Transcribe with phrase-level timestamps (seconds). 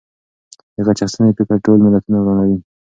[0.75, 2.59] د غچ اخیستنې فکر ټول ملتونه ورانوي.